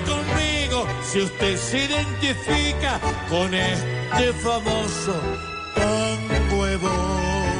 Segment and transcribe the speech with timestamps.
[0.00, 5.20] conmigo si usted se identifica con este famoso
[5.76, 7.52] de Bond.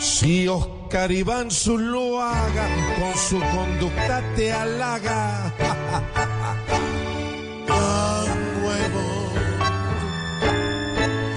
[0.00, 2.68] Si Oscar Iván Zuluaga
[2.98, 5.52] con su conducta te halaga.
[7.66, 9.38] De Bond.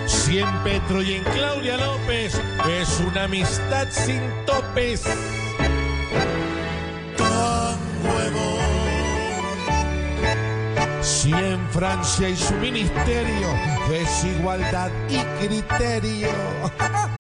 [0.08, 5.04] Si en Petro y en Claudia López es una amistad sin topes.
[11.08, 13.48] Si en Francia y su ministerio
[13.90, 16.28] es igualdad y criterio.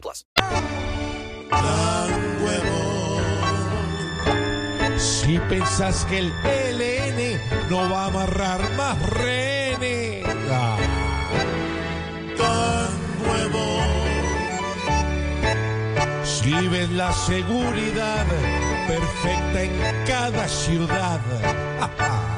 [0.00, 0.26] plus.
[1.50, 4.18] Tango de Bond.
[4.98, 10.26] Si pensás que el ELN no va a amarrar más rehenes.
[13.32, 13.92] De Bond.
[16.24, 18.26] Si ves la seguridad
[18.88, 21.20] perfecta en cada ciudad.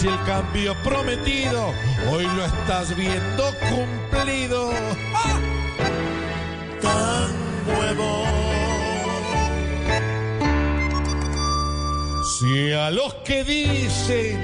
[0.00, 1.72] si el cambio prometido
[2.10, 4.70] hoy lo estás viendo cumplido.
[6.82, 8.36] Tango de Bond.
[12.38, 14.38] Si a los que dicen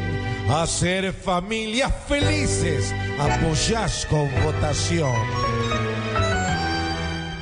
[0.49, 5.13] hacer familias felices apoyás con votación.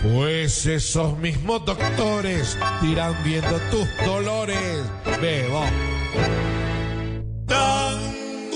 [0.03, 4.83] Pues esos mismos doctores irán viendo tus dolores.
[5.21, 5.63] Bebo.